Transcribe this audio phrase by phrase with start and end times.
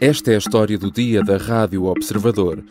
[0.00, 2.64] Esta é a história do dia da Rádio Observador.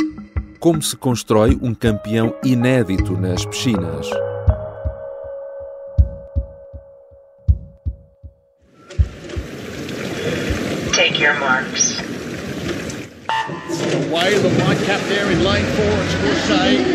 [0.60, 4.10] Como se constrói um campeão inédito nas piscinas.
[10.92, 12.00] Take your marks.
[14.10, 16.16] Away the white cap there in lane 4, it's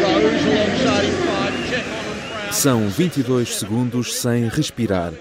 [0.03, 5.13] Rose alongside him 5, check on São 22 segundos sem respirar.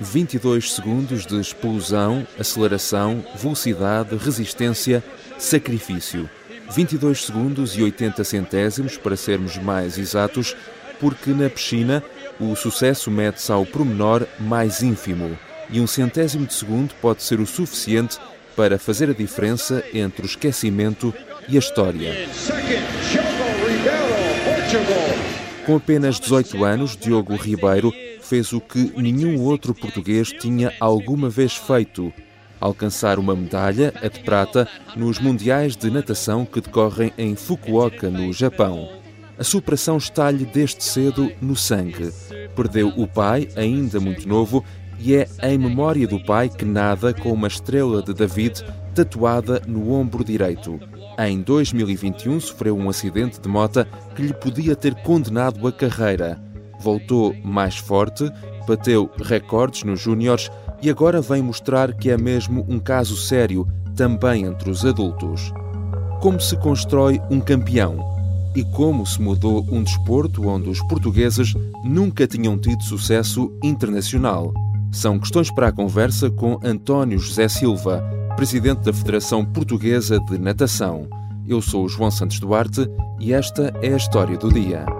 [0.00, 5.02] 22 segundos de explosão, aceleração, velocidade, resistência,
[5.38, 6.28] sacrifício.
[6.70, 10.54] 22 segundos e 80 centésimos, para sermos mais exatos,
[11.00, 12.02] porque na piscina
[12.38, 15.36] o sucesso mede-se ao promenor mais ínfimo
[15.70, 18.18] e um centésimo de segundo pode ser o suficiente
[18.56, 21.14] para fazer a diferença entre o esquecimento
[21.48, 22.14] e a história.
[25.64, 27.92] Com apenas 18 anos, Diogo Ribeiro
[28.28, 32.12] fez o que nenhum outro português tinha alguma vez feito:
[32.60, 38.32] alcançar uma medalha, a de prata, nos Mundiais de Natação que decorrem em Fukuoka, no
[38.32, 38.88] Japão.
[39.38, 42.12] A superação está-lhe desde cedo no sangue.
[42.54, 44.64] Perdeu o pai, ainda muito novo,
[44.98, 49.92] e é em memória do pai que nada com uma estrela de David tatuada no
[49.92, 50.78] ombro direito.
[51.16, 56.47] Em 2021 sofreu um acidente de moto que lhe podia ter condenado a carreira
[56.80, 58.30] voltou mais forte,
[58.66, 60.50] bateu recordes nos Júniores
[60.82, 65.52] e agora vem mostrar que é mesmo um caso sério também entre os adultos.
[66.20, 67.98] Como se constrói um campeão?
[68.54, 71.54] E como se mudou um desporto onde os portugueses
[71.84, 74.52] nunca tinham tido sucesso internacional?
[74.90, 78.02] São questões para a conversa com António José Silva,
[78.36, 81.08] presidente da Federação Portuguesa de Natação.
[81.46, 82.88] Eu sou o João Santos Duarte
[83.20, 84.97] e esta é a história do dia.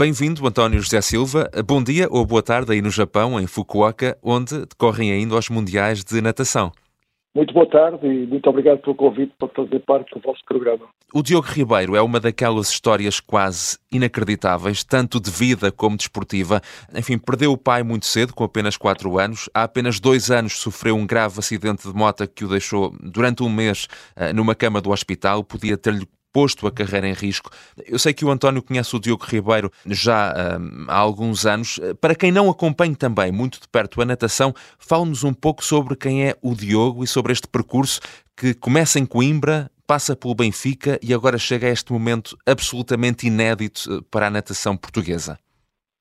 [0.00, 1.50] Bem-vindo, António José Silva.
[1.66, 6.02] Bom dia ou boa tarde aí no Japão, em Fukuoka, onde decorrem ainda os Mundiais
[6.02, 6.72] de Natação.
[7.34, 10.86] Muito boa tarde e muito obrigado pelo convite para fazer parte do vosso programa.
[11.12, 16.62] O Diogo Ribeiro é uma daquelas histórias quase inacreditáveis, tanto de vida como desportiva.
[16.94, 19.50] Enfim, perdeu o pai muito cedo, com apenas 4 anos.
[19.52, 23.50] Há apenas dois anos sofreu um grave acidente de moto que o deixou durante um
[23.50, 23.86] mês
[24.16, 25.44] eh, numa cama do hospital.
[25.44, 27.50] Podia ter-lhe posto a carreira em risco.
[27.86, 31.80] Eu sei que o António conhece o Diogo Ribeiro já hum, há alguns anos.
[32.00, 36.26] Para quem não acompanha também muito de perto a natação, fale-nos um pouco sobre quem
[36.26, 38.00] é o Diogo e sobre este percurso
[38.36, 43.80] que começa em Coimbra, passa pelo Benfica e agora chega a este momento absolutamente inédito
[43.90, 45.36] eh, para a natação portuguesa.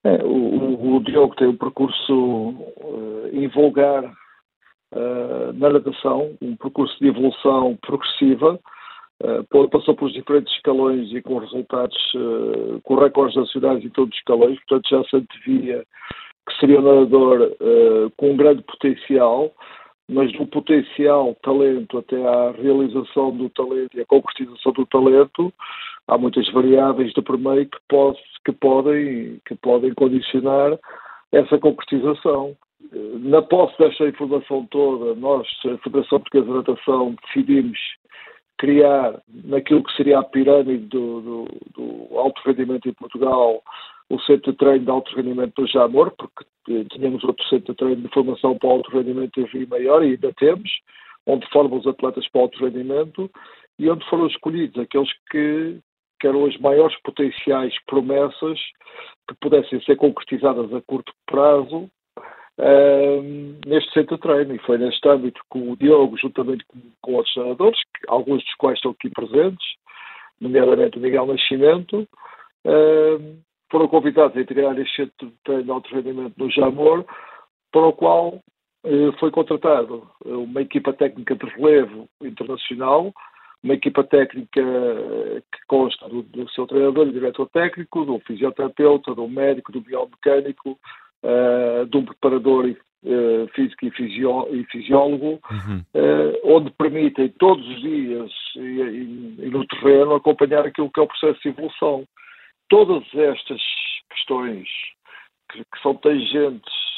[0.03, 7.07] É, o, o, Diogo tem um percurso uh, invulgar uh, na natação, um percurso de
[7.07, 8.59] evolução progressiva,
[9.71, 14.57] passou pelos diferentes escalões e com resultados, uh, com recordes nacionais em todos os escalões,
[14.59, 15.83] portanto já se antevia
[16.47, 19.51] que seria um nadador uh, com um grande potencial,
[20.09, 25.53] mas do potencial, talento, até à realização do talento e à concretização do talento,
[26.07, 30.79] há muitas variáveis de primeiro que, pode, que, podem, que podem condicionar
[31.31, 32.55] essa concretização.
[32.91, 37.77] Na posse desta informação toda, nós, a Federação Portuguesa de Natação, decidimos
[38.59, 43.63] criar naquilo que seria a pirâmide do, do, do alto rendimento em Portugal
[44.09, 46.45] o centro de treino de alto rendimento do Jamor, porque
[46.91, 50.33] tínhamos outro centro de treino de formação para alto rendimento em Rio Maior e ainda
[50.33, 50.69] temos,
[51.25, 53.31] onde formam os atletas para alto rendimento
[53.77, 55.79] e onde foram escolhidos aqueles que,
[56.19, 58.59] que eram as maiores potenciais promessas
[59.27, 61.89] que pudessem ser concretizadas a curto prazo
[63.65, 64.55] neste centro de treino.
[64.55, 68.77] E foi neste âmbito que o Diogo, juntamente com, com outros treinadores, alguns dos quais
[68.77, 69.65] estão aqui presentes,
[70.39, 72.07] nomeadamente o Miguel Nascimento,
[72.65, 73.37] uh,
[73.71, 77.05] foram convidados a integrar este centro de treino de alto rendimento no Jamor,
[77.71, 78.39] para o qual
[78.83, 83.13] uh, foi contratado uma equipa técnica de relevo internacional,
[83.61, 89.27] uma equipa técnica que consta do, do seu treinador e diretor técnico, do fisioterapeuta, do
[89.27, 90.79] médico, do biomecânico,
[91.23, 95.83] uh, de um preparador uh, físico e, fisió e fisiólogo, uhum.
[95.93, 101.03] uh, onde permitem todos os dias e, e, e, no terreno acompanhar aquilo que é
[101.03, 102.05] o processo de evolução.
[102.69, 103.61] Todas estas
[104.11, 104.67] questões
[105.51, 106.89] que, que são tangentes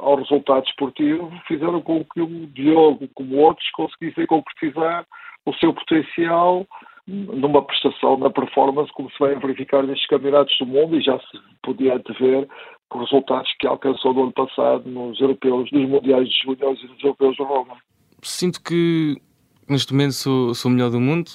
[0.00, 5.06] ao resultado esportivo fizeram com que o Diogo, como outros, conseguissem concretizar
[5.44, 6.66] o seu potencial
[7.06, 11.38] numa prestação, na performance, como se vai verificar nestes campeonatos do mundo e já se
[11.62, 12.46] podia antever
[12.88, 16.86] com os resultados que alcançou no ano passado nos europeus, nos mundiais de júniores e
[16.86, 17.76] nos europeus de Roma.
[18.22, 19.20] Sinto que
[19.68, 21.30] neste momento sou, sou o melhor do mundo,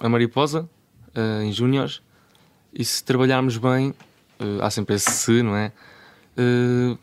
[0.00, 0.68] a mariposa,
[1.16, 2.02] uh, em júniores,
[2.72, 5.72] e se trabalharmos bem, uh, há sempre esse se, não é?
[6.38, 6.98] Uh,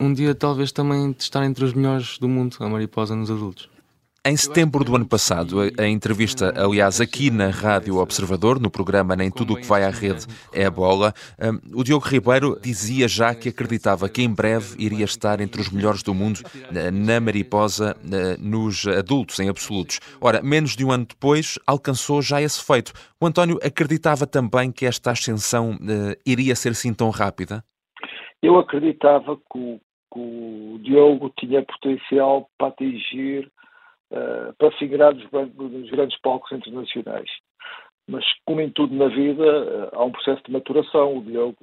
[0.00, 3.68] um dia talvez também estar entre os melhores do mundo, a mariposa nos adultos.
[4.28, 9.30] Em setembro do ano passado, a entrevista, aliás, aqui na Rádio Observador, no programa Nem
[9.30, 13.48] Tudo o que vai à rede é bola, hum, o Diogo Ribeiro dizia já que
[13.48, 16.40] acreditava que em breve iria estar entre os melhores do mundo
[16.92, 17.96] na mariposa,
[18.38, 19.98] nos adultos em absolutos.
[20.20, 22.92] Ora, menos de um ano depois, alcançou já esse feito.
[23.18, 27.64] O António acreditava também que esta ascensão hum, iria ser assim tão rápida?
[28.42, 29.80] Eu acreditava que o,
[30.12, 33.50] que o Diogo tinha potencial para atingir
[34.12, 37.30] uh, para figurar nos, nos, grandes palcos internacionais.
[38.08, 41.18] Mas, como em tudo na vida, uh, há um processo de maturação.
[41.18, 41.56] O Diogo,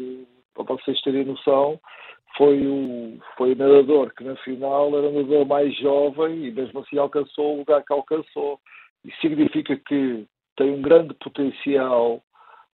[0.54, 1.80] para vocês terem noção,
[2.38, 6.82] foi o, foi o nadador que na final era o nadador mais jovem e mesmo
[6.82, 8.60] assim alcançou o lugar que alcançou.
[9.04, 10.26] Isso significa que
[10.58, 12.22] tem um grande potencial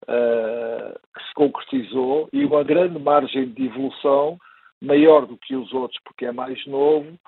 [0.05, 4.39] uh, que se concretizou e uma grande margem de evolução
[4.81, 7.19] maior do que os outros, porque é mais novo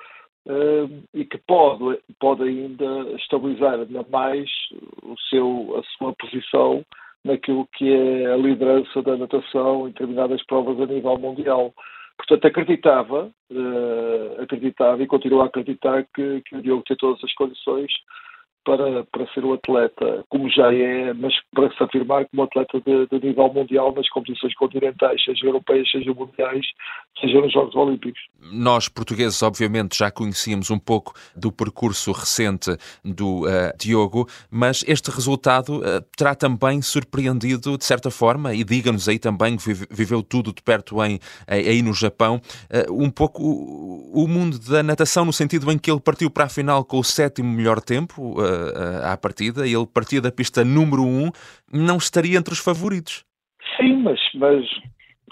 [1.13, 4.49] e que pode, pode ainda estabilizar ainda mais
[5.03, 6.85] o seu, a sua posição
[7.25, 11.75] naquilo que é a liderança da natação em determinadas provas a nível mundial.
[12.17, 17.33] Portanto, acreditava, uh, acreditava e continuo a acreditar que, que o Diogo tem todas as
[17.35, 17.93] condições
[18.69, 23.07] para, para ser o atleta, como já é, mas para se afirmar como atleta de,
[23.07, 26.67] de nível mundial nas competições continentais, seja europeias, seja mundiais,
[27.19, 28.21] seja nos Jogos Olímpicos.
[28.53, 35.11] Nós, portugueses, obviamente, já conhecíamos um pouco do percurso recente do uh, Diogo, mas este
[35.11, 40.53] resultado uh, terá também surpreendido, de certa forma, e diga-nos aí também que viveu tudo
[40.53, 42.39] de perto em, aí no Japão,
[42.71, 46.45] uh, um pouco o, o mundo da natação, no sentido em que ele partiu para
[46.45, 48.37] a final com o sétimo melhor tempo,
[49.05, 51.31] à partida, ele partia da pista número um,
[51.73, 53.25] não estaria entre os favoritos.
[53.77, 54.65] Sim, mas, mas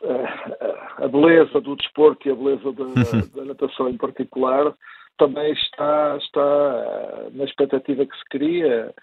[0.02, 2.84] uh, a beleza do desporto e a beleza da,
[3.34, 4.74] da, natação em particular
[5.18, 8.94] também está, está na expectativa que se cria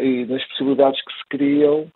[0.00, 1.90] e nas possibilidades que se criam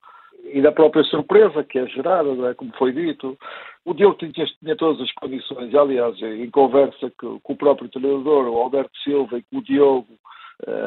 [0.45, 2.55] e da própria surpresa que é gerada, é?
[2.55, 3.39] como foi dito.
[3.85, 8.49] O Diogo tinha, tinha, todas as condições, aliás, em conversa com, com o próprio treinador,
[8.49, 10.22] o Alberto Silva, e com o Diogo, eh,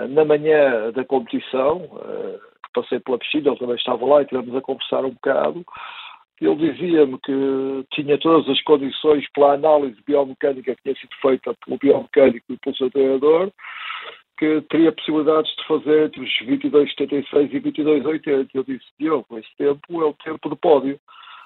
[0.10, 2.40] na manhã da competição, uh,
[2.74, 5.66] passei pela piscina, ele também estava lá e tivemos a conversar um bocado.
[6.42, 11.78] Ele dizia-me que tinha todas as condições pela análise biomecânica que tinha sido feita pelo
[11.78, 13.52] biomecânico e pelo seu treinador,
[14.38, 18.50] que teria possibilidades de fazer entre os 22,76 e 22,80.
[18.54, 21.00] Eu disse, Diogo, esse tempo é o tempo do pódio.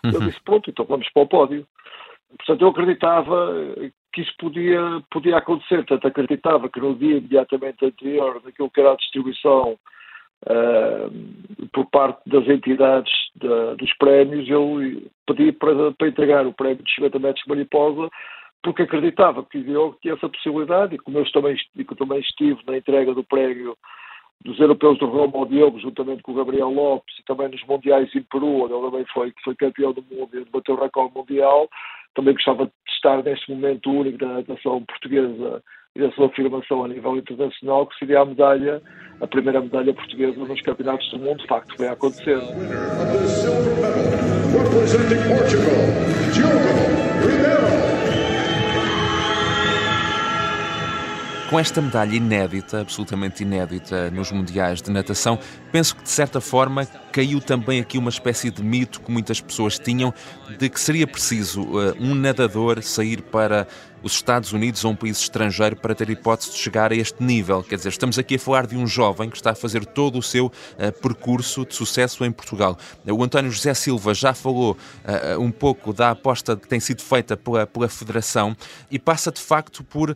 [0.03, 0.11] Uhum.
[0.11, 1.67] Eu disse, pronto, então vamos para o pódio.
[2.37, 3.53] Portanto, eu acreditava
[4.13, 4.81] que isso podia,
[5.11, 5.77] podia acontecer.
[5.77, 9.77] Portanto, acreditava que no dia imediatamente anterior daquilo que era a distribuição
[10.45, 14.77] uh, por parte das entidades da, dos prémios, eu
[15.27, 18.09] pedi para, para entregar o prémio de 50 metros de mariposa,
[18.63, 22.59] porque acreditava que o Diogo tinha essa possibilidade, e como eu também, eu também estive
[22.67, 23.77] na entrega do prémio
[24.43, 28.09] dos europeus do Roma ao Diogo, juntamente com o Gabriel Lopes, e também nos Mundiais
[28.15, 31.69] em Peru, onde ele também foi, foi campeão do mundo e bateu o recorde mundial,
[32.15, 35.61] também gostava de estar neste momento único da natação portuguesa
[35.95, 38.81] e da sua afirmação a nível internacional, que seria a medalha,
[39.21, 42.39] a primeira medalha portuguesa nos campeonatos do mundo, de facto, a acontecer.
[51.49, 55.39] Com esta medalha inédita, absolutamente inédita nos Mundiais de Natação,
[55.71, 59.79] penso que de certa forma caiu também aqui uma espécie de mito que muitas pessoas
[59.79, 60.13] tinham
[60.59, 63.67] de que seria preciso uh, um nadador sair para
[64.01, 67.63] os Estados Unidos ou um país estrangeiro para ter hipótese de chegar a este nível.
[67.63, 70.23] Quer dizer, estamos aqui a falar de um jovem que está a fazer todo o
[70.23, 70.51] seu uh,
[71.01, 72.77] percurso de sucesso em Portugal.
[73.05, 77.35] O António José Silva já falou uh, um pouco da aposta que tem sido feita
[77.35, 78.55] pela, pela Federação
[78.89, 80.15] e passa de facto por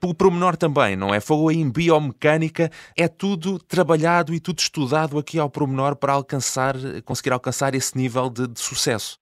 [0.00, 1.20] pelo promenor também, não é?
[1.20, 6.74] Falou em biomecânica, é tudo trabalhado e tudo estudado aqui ao promenor para alcançar,
[7.04, 9.18] conseguir alcançar esse nível de, de sucesso.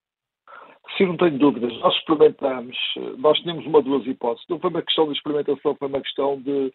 [0.96, 1.72] Sim, não tenho dúvidas.
[1.80, 2.76] Nós experimentamos,
[3.18, 4.46] nós tínhamos uma duas hipóteses.
[4.48, 6.72] Não foi uma questão de experimentação, foi uma questão de,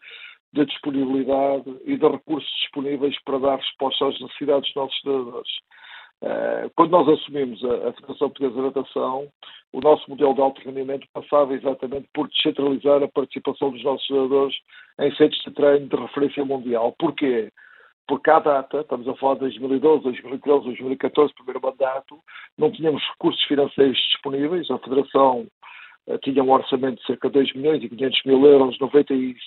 [0.54, 5.48] de disponibilidade e de recursos disponíveis para dar resposta às necessidades dos nossos cidadãos.
[6.24, 9.28] Eh, quando nós assumimos a, Federação Portuguesa de Natação,
[9.74, 14.56] o nosso modelo de alto rendimento passava exatamente por descentralizar a participação dos nossos jogadores
[15.00, 16.94] em centros de treino de referência mundial.
[17.00, 17.52] Porquê?
[18.12, 22.20] Porque à data, estamos a falar de 2012, 2013, 2014, primeiro mandato,
[22.58, 24.70] não tínhamos recursos financeiros disponíveis.
[24.70, 25.48] A Federação
[26.08, 29.38] uh, tinha um orçamento de cerca de 2 milhões e 500 mil euros, 95%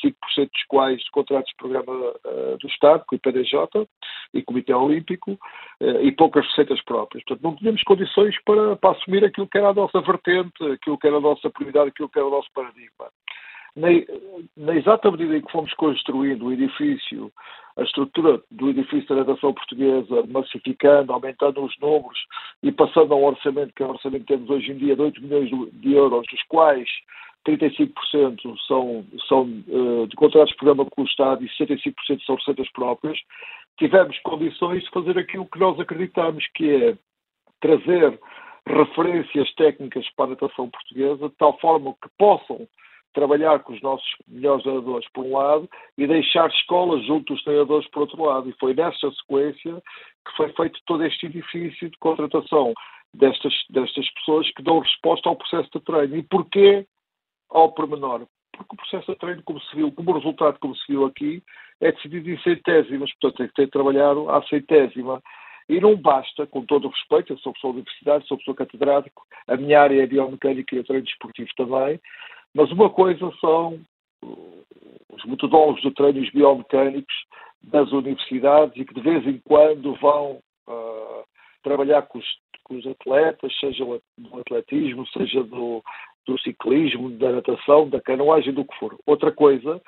[0.51, 3.87] dos quais de contratos de programa uh, do Estado, com o IPDJ,
[4.33, 5.39] e Comitê Olímpico
[6.01, 7.23] e poucas receitas próprias.
[7.25, 11.07] Portanto, não tínhamos condições para, para assumir aquilo que era a nossa vertente, aquilo que
[11.07, 13.11] era a nossa prioridade, aquilo que era o nosso paradigma
[13.77, 13.89] na,
[14.57, 17.33] na, exata medida em que fomos construindo o edifício,
[17.77, 22.19] a estrutura do edifício da natação portuguesa, massificando, aumentando os números
[22.63, 25.03] e passando a um orçamento, que é o orçamento que temos hoje em dia, de
[25.03, 26.89] 8 milhões de euros, dos quais
[27.47, 32.71] 35% são, são uh, de contratos de programa com o Estado e 65% são receitas
[32.73, 33.19] próprias,
[33.79, 36.97] tivemos condições de fazer aquilo que nós acreditamos, que é
[37.61, 38.19] trazer
[38.67, 42.67] referências técnicas para a natação portuguesa, de tal forma que possam
[43.15, 47.89] trabalhar com os nossos melhores treinadores por um lado e deixar escolas junto dos treinadores
[47.91, 48.51] por outro lado.
[48.51, 49.83] E foi nessa sequência
[50.27, 52.75] que foi feito todo este edifício de contratação
[53.15, 56.17] destas, destas pessoas que dão resposta ao processo de treino.
[56.17, 56.87] E porquê
[57.51, 58.27] ao pormenor?
[58.53, 61.43] Porque o processo de treino, como se viu, como resultado como se viu aqui,
[61.81, 65.23] é decidido em centésimas, portanto tem que ter trabalhado à centésima.
[65.69, 69.27] E não basta, com todo o respeito, eu sou professor de universidade, sou professor catedrático,
[69.49, 71.99] a minha área é biomecânica e o treino desportivo também,
[72.55, 73.81] mas uma coisa são
[74.23, 77.15] os metodólogos de treinos biomecânicos
[77.63, 81.25] das universidades e que de vez em quando vão uh,
[81.63, 82.27] trabalhar com os,
[82.63, 85.83] com os, atletas, seja do atletismo, seja do,
[86.27, 88.97] do ciclismo, da natação, da canoagem, do que for.
[89.07, 89.81] Outra coisa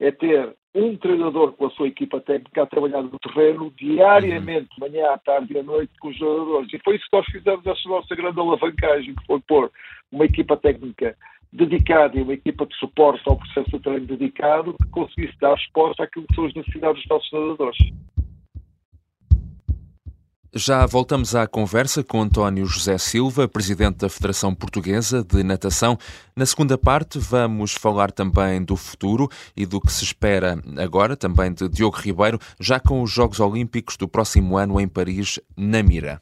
[0.00, 4.88] é ter um treinador com a sua equipa técnica a trabalhar no terreno diariamente, uhum.
[4.88, 6.72] manhã, à tarde e à noite, com os jogadores.
[6.72, 9.70] E foi isso que nós fizemos essa nossa grande alavancagem, que foi pôr
[10.10, 11.16] uma equipa técnica
[11.54, 16.02] dedicada e uma equipa de suporte ao processo de treino dedicado que conseguisse dar resposta
[16.02, 17.78] àquilo que são as necessidades dos nossos nadadores.
[20.56, 25.98] Já voltamos à conversa com António José Silva, presidente da Federação Portuguesa de Natação.
[26.36, 31.52] Na segunda parte, vamos falar também do futuro e do que se espera agora, também
[31.52, 36.20] de Diogo Ribeiro, já com os Jogos Olímpicos do próximo ano em Paris, na mira.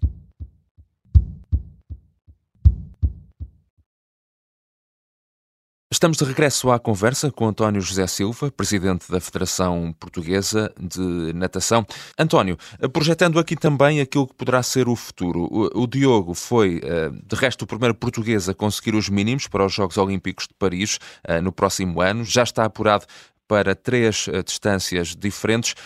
[6.03, 11.87] Estamos de regresso à conversa com António José Silva, presidente da Federação Portuguesa de Natação.
[12.19, 12.59] António,
[12.93, 15.49] projetando aqui também aquilo que poderá ser o futuro.
[15.73, 19.73] O, Diogo foi, eh, de resto, o primeiro português a conseguir os mínimos para os
[19.73, 22.25] Jogos Olímpicos de Paris eh, no próximo ano.
[22.25, 23.07] Já está apurado
[23.47, 25.77] para três eh, distâncias diferentes.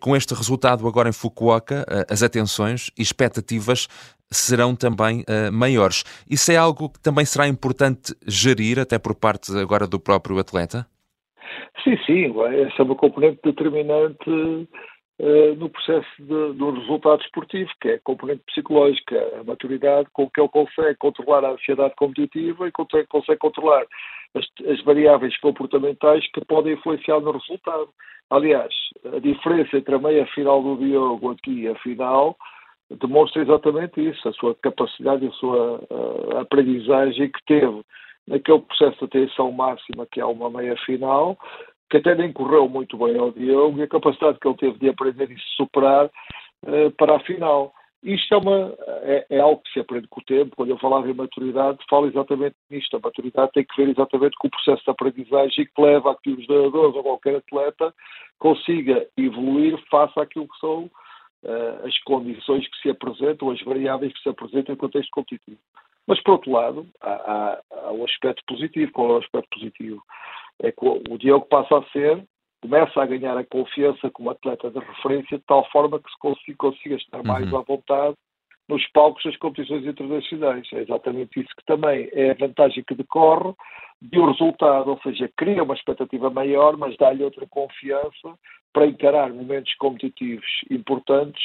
[0.00, 3.86] Com este resultado agora em Fukuoka, as atenções e expectativas
[4.30, 6.04] serão também uh, maiores.
[6.28, 10.86] Isso é algo que também será importante gerir, até por parte agora do próprio atleta?
[11.82, 12.24] Sim, sim,
[12.66, 14.68] essa é uma componente determinante
[15.18, 20.28] uh, no processo de, do resultado esportivo, que é a componente psicológica, a maturidade com
[20.30, 23.84] que ele consegue controlar a ansiedade competitiva e consegue, consegue controlar
[24.34, 27.88] as, as variáveis comportamentais que podem influenciar no resultado.
[28.30, 28.74] Aliás,
[29.14, 32.36] a diferença entre a meia final do Diogo aqui e a final
[33.00, 37.82] demonstra exatamente isso, a sua capacidade e a sua uh, aprendizagem que teve
[38.26, 41.38] naquele processo de atenção máxima que é uma meia final,
[41.90, 44.88] que até nem correu muito bem ao Diogo, e a capacidade que ele teve de
[44.88, 47.72] aprender e se superar uh, para a final.
[48.02, 50.54] Isto é, uma, é, é, algo que se aprende com o tempo.
[50.54, 52.96] Quando eu falava em maturidade, falo exatamente nisto.
[52.96, 56.30] A maturidade tem que ver exatamente com o processo de aprendizagem que leva a que
[56.30, 57.92] os jogadores ou qualquer atleta
[58.38, 64.22] consiga evoluir face àquilo que são uh, as condições que se apresentam, as variáveis que
[64.22, 65.58] se apresentam em contexto competitivo.
[66.06, 68.92] Mas, por outro lado, há, há, há um aspecto positivo.
[68.92, 70.02] Qual é o aspecto positivo?
[70.60, 72.24] É que o, Diogo passa a ser,
[72.60, 76.56] começa a ganhar a confiança como atleta de referência, de tal forma que se consiga,
[76.58, 77.58] consiga estar mais uhum.
[77.58, 78.16] à vontade
[78.68, 80.68] nos palcos das competições internacionais.
[80.72, 83.52] É exatamente isso que também é a vantagem que decorre
[84.00, 88.34] de um resultado, ou seja, cria uma expectativa maior, mas dá-lhe outra confiança
[88.72, 91.42] para encarar momentos competitivos importantes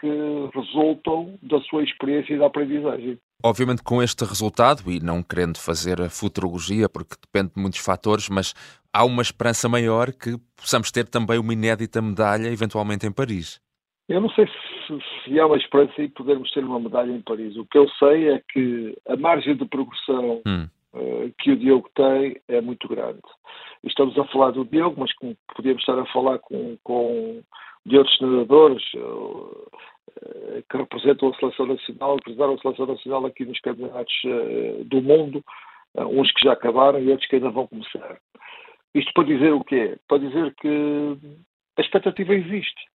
[0.00, 0.08] que
[0.54, 3.18] resultam da sua experiência e da aprendizagem.
[3.44, 8.28] Obviamente, com este resultado, e não querendo fazer a futurologia, porque depende de muitos fatores,
[8.28, 8.52] mas
[8.92, 13.60] há uma esperança maior que possamos ter também uma inédita medalha, eventualmente em Paris.
[14.08, 17.56] Eu não sei se, se há uma esperança em podermos ter uma medalha em Paris.
[17.56, 20.66] O que eu sei é que a margem de progressão hum.
[20.94, 23.20] uh, que o Diogo tem é muito grande.
[23.84, 27.42] Estamos a falar do Diogo, mas como podíamos estar a falar com, com
[27.86, 29.70] de outros nadadores uh,
[30.70, 35.44] que representam a Seleção Nacional, representaram a Seleção Nacional aqui nos campeonatos uh, do mundo,
[35.96, 38.18] uns que já acabaram e outros que ainda vão começar.
[38.94, 39.98] Isto para dizer o quê?
[40.06, 41.16] Para dizer que
[41.76, 42.88] a expectativa existe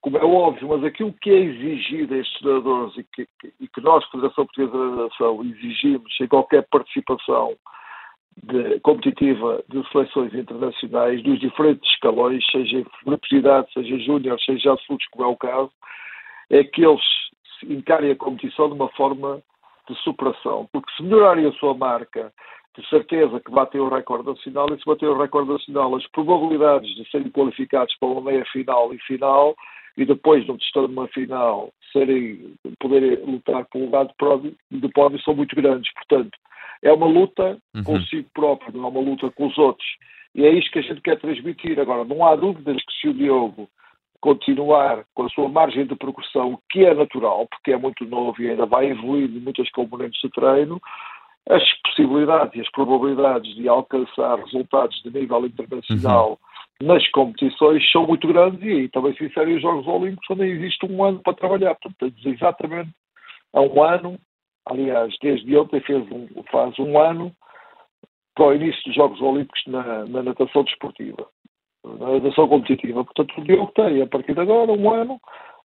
[0.00, 3.68] como é óbvio, mas aquilo que é exigido a estes cidadãos e que, que, e
[3.68, 7.54] que nós, Federação Portuguesa da Nação, exigimos em qualquer participação
[8.42, 15.06] de, competitiva de seleções internacionais dos diferentes escalões, seja em universidade, seja júnior, seja absolutos,
[15.08, 15.70] como é o caso,
[16.50, 17.02] é que eles
[17.64, 19.42] encarem a competição de uma forma
[19.88, 20.68] de superação.
[20.72, 22.32] Porque se melhorarem a sua marca,
[22.76, 26.88] de certeza que batem o recorde nacional, e se bater o recorde nacional, as probabilidades
[26.94, 29.54] de serem qualificados para uma meia final e final,
[29.96, 34.54] e depois, no estão de uma final, serem, poderem lutar por um lugar de pódio,
[34.70, 35.92] de pódio são muito grandes.
[35.94, 36.36] Portanto,
[36.82, 37.84] é uma luta uhum.
[37.84, 39.86] consigo próprio, não é uma luta com os outros.
[40.34, 41.78] E é isto que a gente quer transmitir.
[41.78, 43.68] Agora, não há dúvidas que se o Diogo
[44.20, 48.50] continuar com a sua margem de progressão, que é natural, porque é muito novo e
[48.50, 50.80] ainda vai evoluir em muitas componentes de treino,
[51.48, 56.49] as possibilidades e as probabilidades de alcançar resultados de nível internacional uhum.
[56.82, 61.04] Nas competições são muito grandes e também se inserem os Jogos Olímpicos onde existe um
[61.04, 61.74] ano para trabalhar.
[61.74, 62.90] Portanto, exatamente
[63.52, 64.18] há um ano,
[64.66, 67.32] aliás, desde ontem fez um, faz um ano
[68.34, 71.26] para o início dos Jogos Olímpicos na, na natação desportiva
[71.84, 73.04] na natação competitiva.
[73.04, 75.20] Portanto, o Diogo tem, a partir de agora, um ano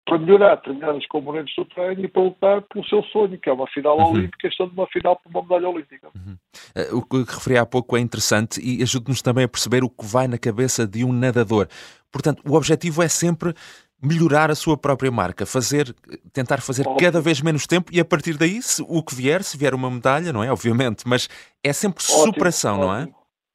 [0.04, 3.66] para melhorar determinadas componentes do treino e para lutar pelo seu sonho, que é uma
[3.68, 4.12] final uhum.
[4.12, 6.08] olímpica, estando numa final para uma medalha olímpica.
[6.14, 6.36] Uhum.
[6.76, 10.04] Uh, o que referi há pouco é interessante e ajuda-nos também a perceber o que
[10.04, 11.68] vai na cabeça de um nadador.
[12.10, 13.54] Portanto, o objetivo é sempre
[14.02, 15.94] melhorar a sua própria marca, fazer,
[16.32, 17.06] tentar fazer Óbvio.
[17.06, 19.88] cada vez menos tempo e a partir daí, se, o que vier, se vier uma
[19.88, 20.50] medalha, não é?
[20.50, 21.28] Obviamente, mas
[21.62, 22.24] é sempre Ótimo.
[22.24, 22.86] superação, Ótimo.
[22.86, 23.08] não é?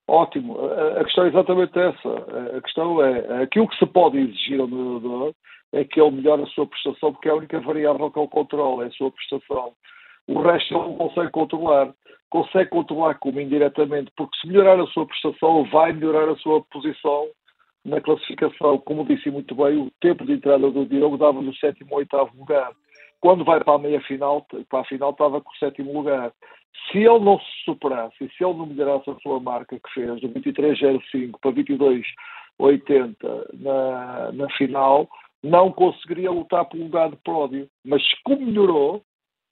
[0.10, 0.58] Ótimo.
[0.98, 2.10] A questão é exatamente essa.
[2.58, 5.34] A questão é aquilo que se pode exigir ao nadador
[5.74, 8.86] é que ele melhore a sua prestação, porque é a única variável que ele controla,
[8.86, 9.74] é a sua prestação.
[10.28, 11.94] O resto ele não consegue controlar.
[12.30, 17.30] Consegue controlar como indiretamente, porque se melhorar a sua prestação, vai melhorar a sua posição
[17.86, 18.78] na classificação.
[18.80, 22.38] Como disse muito bem, o tempo de entrada do Diogo dava-lhe o sétimo ou oitavo
[22.38, 22.72] lugar.
[23.22, 26.34] Quando vai para a meia final, para a final estava com o sétimo lugar.
[26.92, 30.20] Se ele não se superasse e se ele não melhorasse a sua marca que fez,
[30.22, 33.16] do 23,05 para 22,80
[33.54, 35.10] na, na final,
[35.44, 37.68] não conseguiria lutar por um lugar de pódio.
[37.86, 39.02] Mas como melhorou,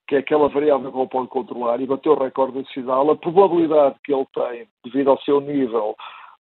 [0.08, 3.16] que é aquela variável que ele pode controlar, e bateu o recorde de final, a
[3.16, 5.96] probabilidade que ele tem, devido ao seu nível,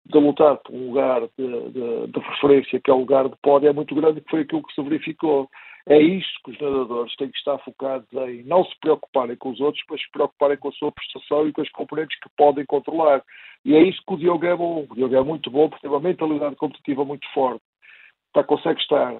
[0.05, 3.69] de lutar por um lugar de, de, de referência, que é o lugar de pódio,
[3.69, 5.49] é muito grande, que foi aquilo que se verificou.
[5.88, 9.60] É isto que os nadadores têm que estar focados em não se preocuparem com os
[9.60, 13.23] outros, mas se preocuparem com a sua prestação e com as componentes que podem controlar.
[13.63, 14.86] E é isso que o Diogo é bom.
[14.89, 17.62] O Diogo é muito bom porque tem uma mentalidade competitiva muito forte.
[18.27, 19.15] Está, consegue estar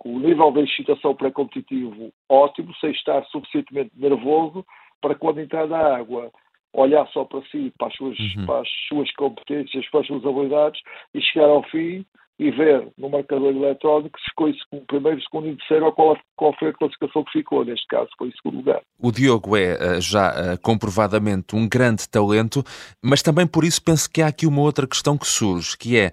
[0.00, 4.64] com o nível de excitação pré-competitivo ótimo, sem estar suficientemente nervoso
[4.98, 6.30] para quando entrar na água
[6.72, 8.46] olhar só para si, para as suas, uhum.
[8.46, 10.80] para as suas competências, para as suas habilidades
[11.12, 12.06] e chegar ao fim
[12.38, 16.18] e ver no marcador eletrónico se ficou em segundo, primeiro, segundo e terceiro ou qual,
[16.34, 17.62] qual foi a classificação que ficou.
[17.66, 18.80] Neste caso, foi em segundo lugar.
[18.98, 22.64] O Diogo é eh, já eh, comprovadamente um grande talento,
[23.04, 26.12] mas também por isso penso que há aqui uma outra questão que surge, que é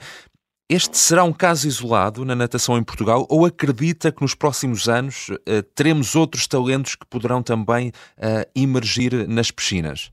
[0.69, 5.29] este será um caso isolado na natação em Portugal ou acredita que nos próximos anos
[5.29, 10.11] uh, teremos outros talentos que poderão também uh, emergir nas piscinas?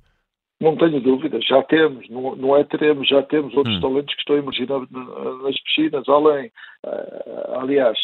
[0.60, 3.80] Não tenho dúvida, já temos, não, não é teremos, já temos outros hum.
[3.80, 6.46] talentos que estão a emergir nas piscinas, além,
[6.86, 7.98] uh, aliás,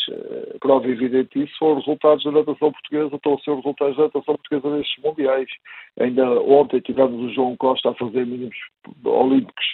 [0.60, 4.02] prova evidente disso são os resultados da natação portuguesa, estão a ser os resultados da
[4.02, 5.48] natação portuguesa nestes mundiais.
[6.00, 8.56] Ainda ontem tivemos o João Costa a fazer mínimos
[9.04, 9.66] olímpicos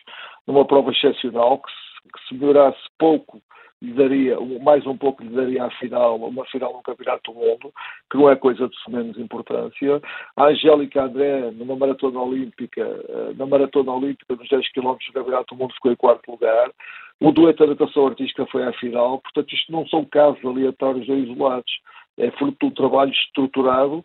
[0.46, 3.40] numa prova excepcional, que que se melhorasse pouco
[3.82, 7.72] lhe daria, mais um pouco lhe daria a final, uma final no Campeonato do Mundo,
[8.10, 10.00] que não é coisa de menos importância.
[10.36, 15.54] A Angélica André, numa maratona olímpica, eh, na maratona olímpica dos 10 km do Campeonato
[15.54, 16.70] do Mundo, ficou em quarto lugar.
[17.20, 19.20] O dueto da natação artística foi à final.
[19.20, 21.72] Portanto, isto não são casos aleatórios ou isolados.
[22.18, 24.04] É fruto de um trabalho estruturado,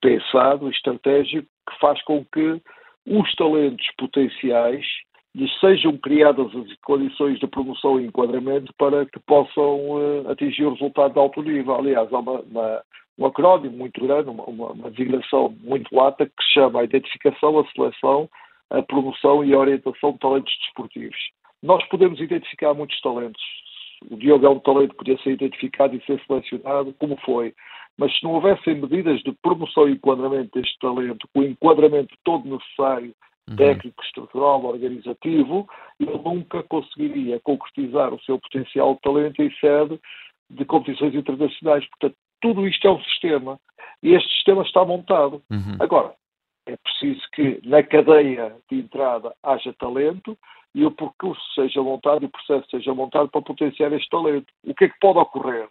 [0.00, 2.60] pensado, estratégico, que faz com que
[3.06, 4.86] os talentos potenciais
[5.34, 10.72] lhes sejam criadas as condições de promoção e enquadramento para que possam uh, atingir o
[10.72, 11.74] resultado de alto nível.
[11.74, 12.82] Aliás, há uma, uma,
[13.18, 17.58] um acrónimo muito grande, uma, uma, uma designação muito lata que se chama a identificação,
[17.58, 18.28] a seleção,
[18.70, 21.16] a promoção e a orientação de talentos desportivos.
[21.62, 23.42] Nós podemos identificar muitos talentos.
[24.10, 27.54] O Diogo é um talento que podia ser identificado e ser selecionado, como foi.
[27.96, 32.48] Mas se não houvessem medidas de promoção e enquadramento deste talento, com o enquadramento todo
[32.48, 33.14] necessário
[33.48, 33.56] uhum.
[33.56, 40.00] técnico, estrutural, organizativo, ele nunca conseguiria concretizar o seu potencial de talento em sede
[40.50, 41.86] de competições internacionais.
[41.88, 43.58] Portanto, tudo isto é um sistema
[44.02, 45.42] e este sistema está montado.
[45.50, 45.76] Uhum.
[45.78, 46.14] Agora,
[46.66, 50.36] é preciso que na cadeia de entrada haja talento
[50.74, 54.46] e o percurso seja montado e o processo seja montado para potenciar este talento.
[54.64, 55.68] O que é que pode ocorrer?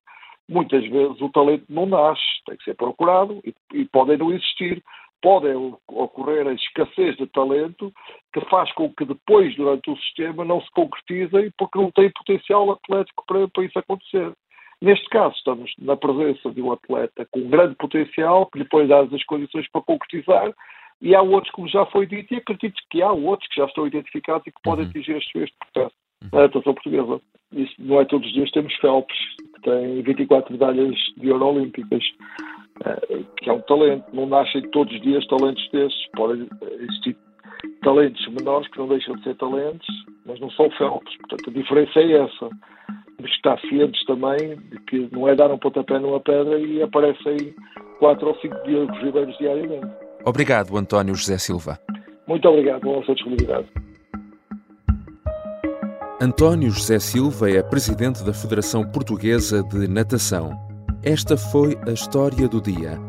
[0.50, 4.84] Muitas vezes o talento não nasce, tem que ser procurado e, e podem não existir
[5.22, 5.48] pode
[5.88, 7.94] ocorrer a escassez de talento
[8.34, 12.72] que faz com que depois, durante o sistema, não se concretizem porque não tem potencial
[12.72, 14.34] atlético para, para isso acontecer.
[14.82, 19.14] Neste caso, estamos na presença de um atleta com grande potencial, que lhe põe dadas
[19.14, 20.52] as condições para concretizar,
[21.00, 23.86] e há outros, como já foi dito, e acredito que há outros que já estão
[23.86, 24.90] identificados e que podem uhum.
[24.90, 25.96] atingir este, este processo.
[26.24, 26.40] Uhum.
[26.40, 27.22] A natação portuguesa.
[27.54, 28.52] Isso não é todos os dias.
[28.52, 29.18] Temos Phelps,
[29.56, 32.04] que tem 24 medalhas de ouro olímpicas,
[32.86, 34.06] eh, que é um talento.
[34.14, 36.08] Não nascem todos os dias talentos desses.
[36.16, 36.48] Podem
[36.80, 37.18] existir
[37.84, 39.88] talentos menores que não deixam de ser talentos,
[40.26, 41.18] mas não são Phelps.
[41.18, 42.50] Portanto, a diferença é essa.
[43.18, 46.82] Temos que estar cientes também de que não é dar um pontapé numa pedra e
[46.82, 47.54] aparecem
[48.00, 49.88] quatro ou cinco dias Ribeiros diariamente.
[50.26, 51.80] Obrigado, António José Silva.
[52.28, 53.68] Muito obrigado pela sua disponibilidade.
[56.22, 60.56] António José Silva é presidente da Federação Portuguesa de Natação.
[61.02, 63.00] Esta foi a história do dia.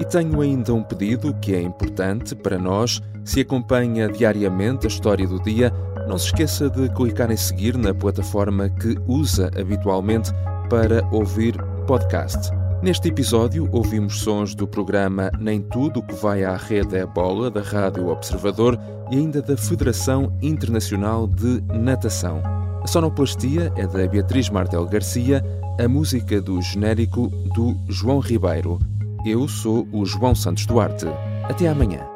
[0.00, 3.00] E tenho ainda um pedido que é importante para nós.
[3.24, 5.72] Se acompanha diariamente a história do dia,
[6.08, 10.32] não se esqueça de clicar em seguir na plataforma que usa habitualmente
[10.68, 12.50] para ouvir podcast.
[12.82, 17.62] Neste episódio, ouvimos sons do programa Nem Tudo que vai à rede é bola da
[17.62, 18.78] Rádio Observador
[19.10, 22.42] e ainda da Federação Internacional de Natação.
[22.82, 25.42] A sonoplastia é da Beatriz Martel Garcia,
[25.80, 28.78] a música do genérico do João Ribeiro.
[29.24, 31.06] Eu sou o João Santos Duarte.
[31.48, 32.15] Até amanhã.